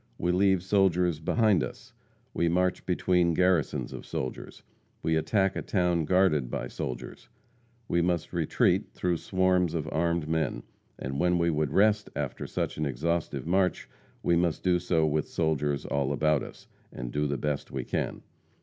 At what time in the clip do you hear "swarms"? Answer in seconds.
9.17-9.75